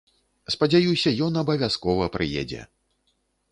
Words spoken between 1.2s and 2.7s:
ён абавязкова прыедзе!